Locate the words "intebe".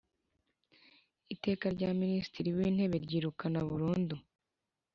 2.69-2.97